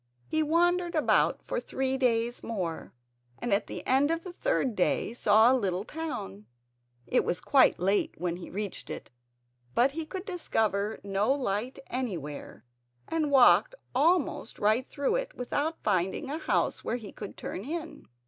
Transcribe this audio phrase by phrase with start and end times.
[0.25, 2.91] He wandered about for three days more,
[3.37, 6.47] and at the end of the third day saw a little town.
[7.05, 9.11] It was quite late when he reached it,
[9.75, 12.65] but he could discover no light anywhere,
[13.07, 18.07] and walked almost right through it without finding a house where he could turn in.